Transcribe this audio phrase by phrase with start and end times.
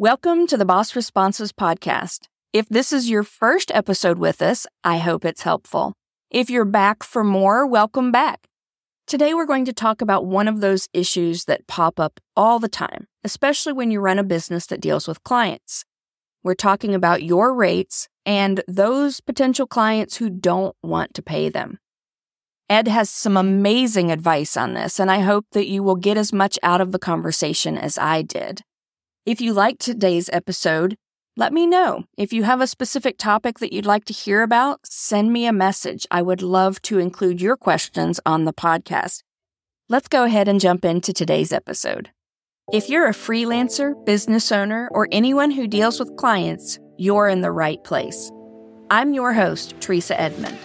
[0.00, 2.28] Welcome to the Boss Responses Podcast.
[2.52, 5.92] If this is your first episode with us, I hope it's helpful.
[6.30, 8.46] If you're back for more, welcome back.
[9.08, 12.68] Today, we're going to talk about one of those issues that pop up all the
[12.68, 15.84] time, especially when you run a business that deals with clients.
[16.44, 21.80] We're talking about your rates and those potential clients who don't want to pay them.
[22.70, 26.32] Ed has some amazing advice on this, and I hope that you will get as
[26.32, 28.62] much out of the conversation as I did.
[29.28, 30.96] If you liked today's episode,
[31.36, 32.04] let me know.
[32.16, 35.52] If you have a specific topic that you'd like to hear about, send me a
[35.52, 36.06] message.
[36.10, 39.22] I would love to include your questions on the podcast.
[39.86, 42.08] Let's go ahead and jump into today's episode.
[42.72, 47.52] If you're a freelancer, business owner, or anyone who deals with clients, you're in the
[47.52, 48.32] right place.
[48.88, 50.56] I'm your host, Treasa Edmond.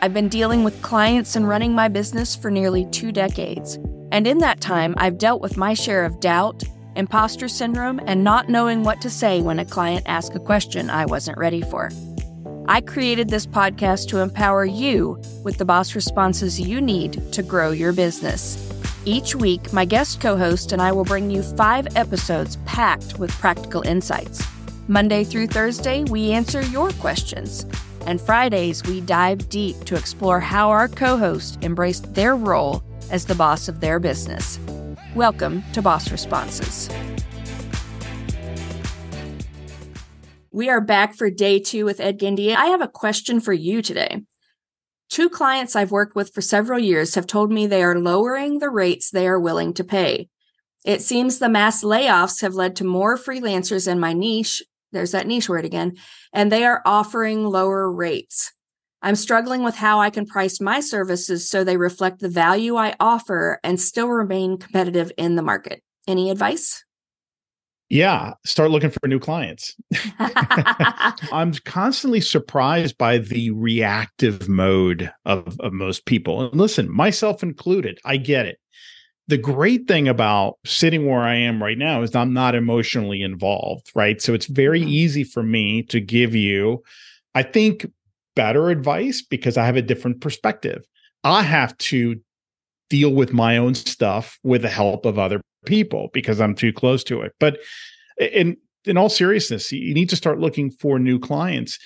[0.00, 3.80] I've been dealing with clients and running my business for nearly two decades.
[4.12, 6.62] And in that time, I've dealt with my share of doubt,
[6.96, 11.06] imposter syndrome, and not knowing what to say when a client asks a question I
[11.06, 11.90] wasn't ready for.
[12.68, 17.70] I created this podcast to empower you with the boss responses you need to grow
[17.70, 18.56] your business.
[19.04, 23.32] Each week, my guest co host and I will bring you five episodes packed with
[23.32, 24.46] practical insights.
[24.86, 27.66] Monday through Thursday, we answer your questions.
[28.06, 33.26] And Fridays, we dive deep to explore how our co host embraced their role as
[33.26, 34.58] the boss of their business.
[35.14, 36.88] Welcome to Boss Responses.
[40.50, 42.56] We are back for day two with Ed Gandia.
[42.56, 44.22] I have a question for you today.
[45.10, 48.70] Two clients I've worked with for several years have told me they are lowering the
[48.70, 50.30] rates they are willing to pay.
[50.82, 54.62] It seems the mass layoffs have led to more freelancers in my niche.
[54.92, 55.92] There's that niche word again,
[56.32, 58.54] and they are offering lower rates.
[59.02, 62.94] I'm struggling with how I can price my services so they reflect the value I
[63.00, 65.82] offer and still remain competitive in the market.
[66.06, 66.84] Any advice?
[67.88, 69.76] Yeah, start looking for new clients.
[70.18, 76.40] I'm constantly surprised by the reactive mode of, of most people.
[76.40, 78.58] And listen, myself included, I get it.
[79.28, 83.90] The great thing about sitting where I am right now is I'm not emotionally involved,
[83.94, 84.22] right?
[84.22, 84.88] So it's very mm-hmm.
[84.88, 86.82] easy for me to give you,
[87.34, 87.84] I think,
[88.34, 90.84] better advice because I have a different perspective.
[91.24, 92.20] I have to
[92.90, 97.04] deal with my own stuff with the help of other people because I'm too close
[97.04, 97.32] to it.
[97.38, 97.58] But
[98.18, 101.78] in in all seriousness, you need to start looking for new clients.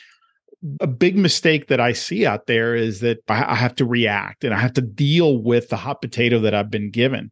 [0.81, 4.55] A big mistake that I see out there is that I have to react and
[4.55, 7.31] I have to deal with the hot potato that I've been given.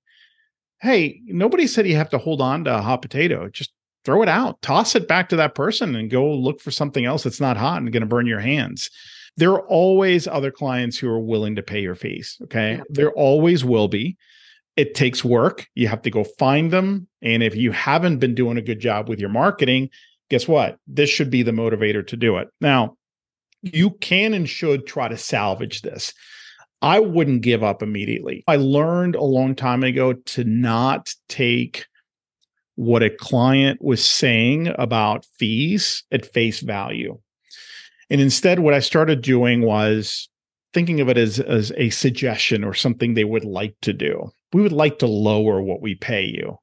[0.82, 3.48] Hey, nobody said you have to hold on to a hot potato.
[3.48, 3.72] Just
[4.04, 7.22] throw it out, toss it back to that person and go look for something else
[7.22, 8.90] that's not hot and going to burn your hands.
[9.36, 12.38] There are always other clients who are willing to pay your fees.
[12.44, 12.76] Okay.
[12.76, 12.82] Yeah.
[12.88, 14.16] There always will be.
[14.76, 15.66] It takes work.
[15.74, 17.08] You have to go find them.
[17.22, 19.90] And if you haven't been doing a good job with your marketing,
[20.30, 20.78] guess what?
[20.86, 22.48] This should be the motivator to do it.
[22.60, 22.96] Now,
[23.62, 26.12] you can and should try to salvage this.
[26.82, 28.44] I wouldn't give up immediately.
[28.46, 31.86] I learned a long time ago to not take
[32.76, 37.18] what a client was saying about fees at face value.
[38.10, 40.28] And instead, what I started doing was
[40.72, 44.30] thinking of it as, as a suggestion or something they would like to do.
[44.52, 46.58] We would like to lower what we pay you.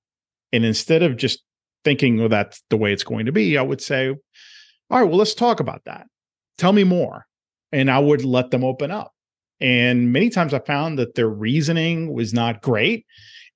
[0.53, 1.41] And instead of just
[1.83, 5.17] thinking, well, that's the way it's going to be, I would say, all right, well,
[5.17, 6.07] let's talk about that.
[6.57, 7.25] Tell me more.
[7.71, 9.13] And I would let them open up.
[9.61, 13.05] And many times I found that their reasoning was not great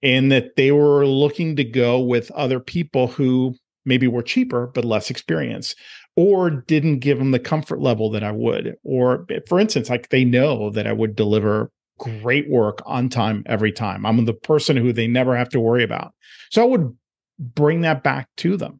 [0.03, 3.55] and that they were looking to go with other people who
[3.85, 5.77] maybe were cheaper but less experienced
[6.15, 8.75] or didn't give them the comfort level that I would.
[8.83, 13.43] Or eh, for instance like they know that I would deliver great work on time
[13.45, 14.05] every time.
[14.05, 16.13] I'm the person who they never have to worry about.
[16.51, 16.95] So I would
[17.39, 18.79] bring that back to them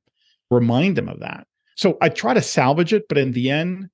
[0.52, 1.48] remind them of that.
[1.76, 3.90] So I try to salvage it but in the end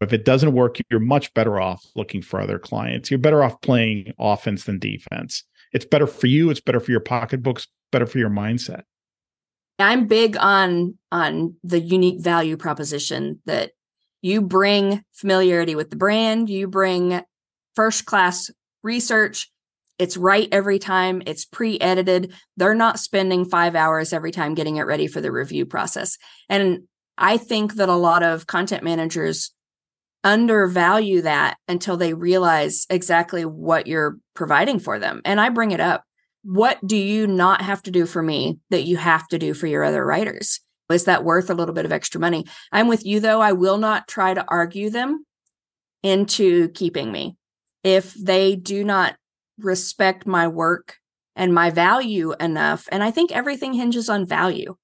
[0.00, 3.10] if it doesn't work you're much better off looking for other clients.
[3.10, 5.44] You're better off playing offense than defense.
[5.72, 8.82] It's better for you it's better for your pocketbooks better for your mindset.
[9.78, 13.72] I'm big on on the unique value proposition that
[14.22, 17.22] you bring familiarity with the brand you bring
[17.74, 18.50] first class
[18.82, 19.50] research.
[19.98, 22.32] It's right every time it's pre-edited.
[22.56, 26.18] They're not spending 5 hours every time getting it ready for the review process.
[26.48, 26.84] And
[27.20, 29.50] i think that a lot of content managers
[30.28, 35.22] undervalue that until they realize exactly what you're providing for them.
[35.24, 36.04] And I bring it up.
[36.42, 39.66] What do you not have to do for me that you have to do for
[39.66, 40.60] your other writers?
[40.90, 42.44] Is that worth a little bit of extra money?
[42.70, 43.40] I'm with you though.
[43.40, 45.24] I will not try to argue them
[46.02, 47.36] into keeping me.
[47.82, 49.16] If they do not
[49.58, 50.96] respect my work
[51.36, 54.76] and my value enough, and I think everything hinges on value.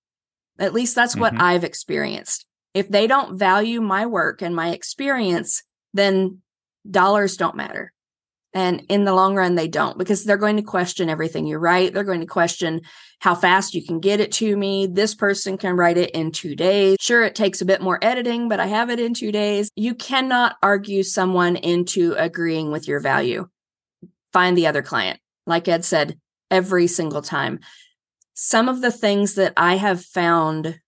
[0.59, 1.43] At least that's what mm-hmm.
[1.43, 2.47] I've experienced.
[2.75, 5.63] If they don't value my work and my experience,
[5.93, 6.43] then
[6.89, 7.93] dollars don't matter.
[8.53, 11.93] And in the long run, they don't because they're going to question everything you write.
[11.93, 12.83] They're going to question
[13.19, 14.87] how fast you can get it to me.
[14.87, 16.99] This person can write it in two days.
[17.01, 19.71] Sure, it takes a bit more editing, but I have it in two days.
[19.75, 23.49] You cannot argue someone into agreeing with your value.
[24.33, 25.19] Find the other client.
[25.47, 26.19] Like Ed said,
[26.51, 27.59] every single time.
[28.35, 30.79] Some of the things that I have found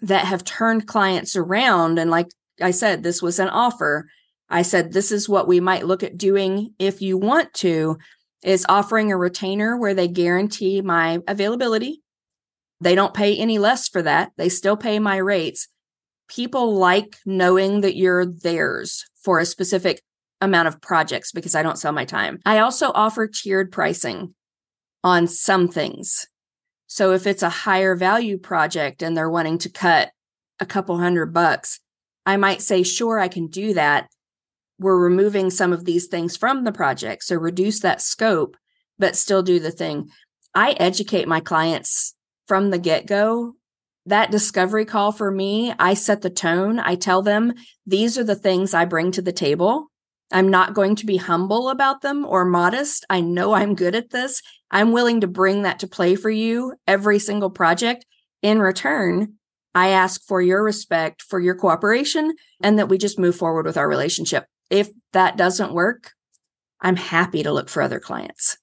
[0.00, 2.28] that have turned clients around, and like
[2.60, 4.06] I said, this was an offer
[4.48, 7.98] I said, this is what we might look at doing if you want to,
[8.42, 12.02] is offering a retainer where they guarantee my availability.
[12.80, 14.32] They don't pay any less for that.
[14.36, 15.68] They still pay my rates.
[16.28, 20.02] People like knowing that you're theirs for a specific
[20.40, 22.38] amount of projects because I don't sell my time.
[22.44, 24.34] I also offer tiered pricing
[25.02, 26.26] on some things.
[26.94, 30.12] So if it's a higher value project and they're wanting to cut
[30.60, 31.80] a couple hundred bucks,
[32.24, 34.08] I might say, sure, I can do that
[34.78, 37.24] we're removing some of these things from the project.
[37.24, 38.56] So reduce that scope,
[38.98, 40.10] but still do the thing.
[40.54, 42.14] I educate my clients
[42.46, 43.54] from the get go.
[44.06, 46.78] That discovery call for me, I set the tone.
[46.78, 47.54] I tell them
[47.86, 49.90] these are the things I bring to the table.
[50.32, 53.06] I'm not going to be humble about them or modest.
[53.08, 54.42] I know I'm good at this.
[54.74, 58.04] I'm willing to bring that to play for you every single project.
[58.42, 59.34] In return,
[59.74, 63.78] I ask for your respect, for your cooperation, and that we just move forward with
[63.78, 66.12] our relationship if that doesn't work,
[66.80, 68.58] I'm happy to look for other clients.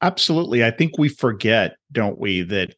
[0.00, 0.64] Absolutely.
[0.64, 2.74] I think we forget, don't we, that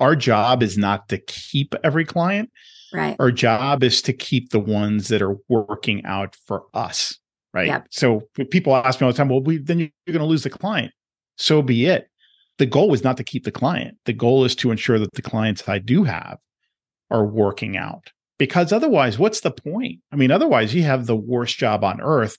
[0.00, 2.50] our job is not to keep every client.
[2.92, 3.16] Right.
[3.20, 7.18] Our job is to keep the ones that are working out for us.
[7.52, 7.66] Right.
[7.66, 7.88] Yep.
[7.90, 10.50] So people ask me all the time, well, we, then you're going to lose the
[10.50, 10.92] client.
[11.36, 12.08] So be it.
[12.58, 13.96] The goal is not to keep the client.
[14.04, 16.38] The goal is to ensure that the clients I do have
[17.10, 20.00] are working out because otherwise, what's the point?
[20.10, 22.38] I mean, otherwise, you have the worst job on earth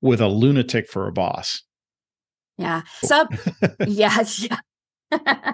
[0.00, 1.62] with a lunatic for a boss.
[2.56, 2.82] Yeah.
[3.02, 3.26] So,
[3.86, 5.52] yeah, yeah.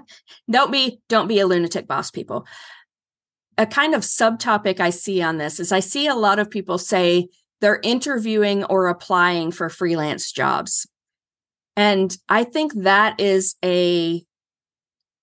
[0.50, 2.46] don't be don't be a lunatic boss, people.
[3.56, 6.76] A kind of subtopic I see on this is I see a lot of people
[6.76, 7.28] say
[7.62, 10.86] they're interviewing or applying for freelance jobs.
[11.76, 14.24] And I think that is a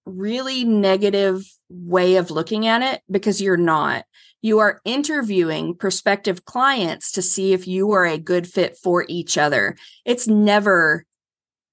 [0.05, 4.05] really negative way of looking at it because you're not.
[4.41, 9.37] You are interviewing prospective clients to see if you are a good fit for each
[9.37, 9.75] other.
[10.05, 11.05] It's never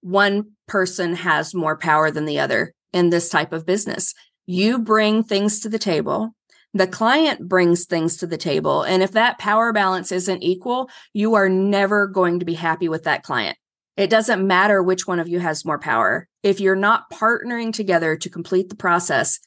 [0.03, 4.15] one person has more power than the other in this type of business.
[4.47, 6.35] You bring things to the table.
[6.73, 8.83] The client brings things to the table.
[8.83, 13.03] And if that power balance isn't equal, you are never going to be happy with
[13.05, 13.59] that client.
[14.01, 16.27] It doesn't matter which one of you has more power.
[16.43, 19.39] If you're not partnering together to complete the process,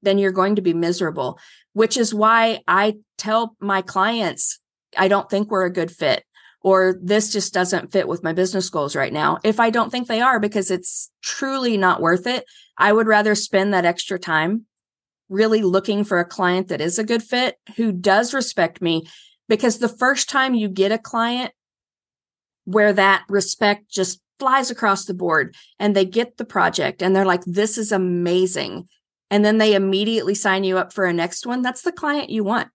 [0.00, 1.38] then you're going to be miserable
[1.78, 4.58] which is why I tell my clients,
[4.96, 6.24] I don't think we're a good fit,
[6.60, 9.38] or this just doesn't fit with my business goals right now.
[9.44, 12.44] If I don't think they are, because it's truly not worth it,
[12.76, 14.66] I would rather spend that extra time
[15.28, 19.06] really looking for a client that is a good fit who does respect me.
[19.48, 21.52] Because the first time you get a client
[22.68, 27.24] where that respect just flies across the board and they get the project and they're
[27.24, 28.86] like, this is amazing
[29.30, 32.44] and then they immediately sign you up for a next one, that's the client you
[32.44, 32.68] want.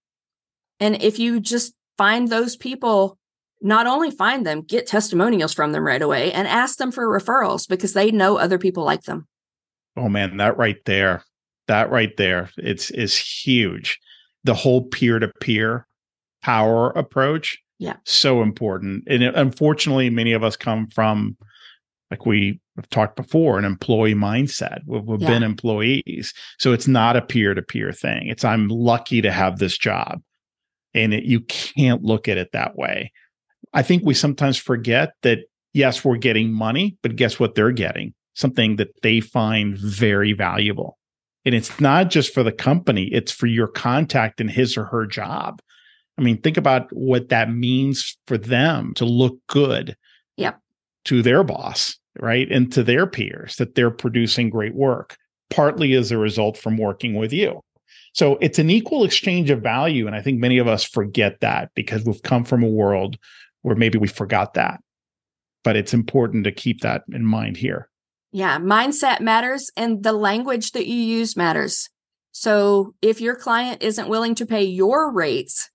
[0.79, 3.19] And if you just find those people,
[3.61, 7.67] not only find them, get testimonials from them right away and ask them for referrals
[7.67, 9.27] because they know other people like them.
[9.95, 11.23] Oh man, that right there,
[11.67, 13.99] that right there, it's is huge.
[14.43, 15.87] The whole peer to peer
[16.41, 19.03] power approach, yeah, so important.
[19.07, 21.35] And it, unfortunately, many of us come from
[22.09, 24.79] like we have talked before, an employee mindset.
[24.85, 25.27] We've, we've yeah.
[25.27, 26.33] been employees.
[26.59, 28.27] So it's not a peer to peer thing.
[28.27, 30.21] It's I'm lucky to have this job.
[30.93, 33.11] And it, you can't look at it that way.
[33.73, 35.39] I think we sometimes forget that,
[35.73, 38.13] yes, we're getting money, but guess what they're getting?
[38.33, 40.97] Something that they find very valuable.
[41.43, 45.05] And it's not just for the company, it's for your contact in his or her
[45.05, 45.61] job.
[46.17, 49.95] I mean, think about what that means for them to look good
[50.37, 50.59] yep.
[51.05, 52.51] to their boss right?
[52.51, 55.17] And to their peers that they're producing great work,
[55.49, 57.61] partly as a result from working with you.
[58.13, 60.05] So it's an equal exchange of value.
[60.05, 63.17] And I think many of us forget that because we've come from a world
[63.63, 64.79] where maybe we forgot that.
[65.63, 67.89] But it's important to keep that in mind here.
[68.31, 71.89] Yeah, mindset matters and the language that you use matters.
[72.31, 75.69] So if your client isn't willing to pay your rates,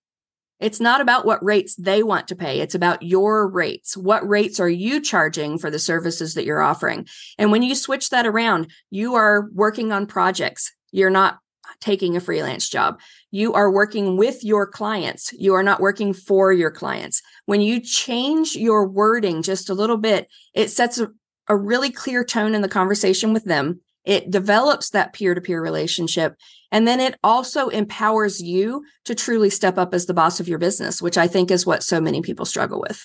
[0.60, 2.60] it's not about what rates they want to pay.
[2.60, 3.96] It's about your rates.
[3.96, 7.06] What rates are you charging for the services that you're offering?
[7.38, 10.72] And when you switch that around, you are working on projects.
[10.90, 11.38] You're not
[11.80, 12.98] taking a freelance job.
[13.30, 15.32] You are working with your clients.
[15.32, 17.22] You are not working for your clients.
[17.46, 21.08] When you change your wording just a little bit, it sets a,
[21.46, 23.80] a really clear tone in the conversation with them.
[24.04, 26.34] It develops that peer to peer relationship.
[26.70, 30.58] And then it also empowers you to truly step up as the boss of your
[30.58, 33.04] business, which I think is what so many people struggle with.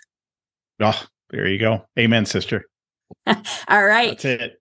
[0.80, 1.86] Oh, there you go.
[1.98, 2.66] Amen, sister.
[3.28, 4.10] All right.
[4.10, 4.60] That's it.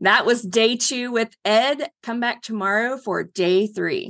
[0.00, 1.90] That was day two with Ed.
[2.02, 4.08] Come back tomorrow for day three.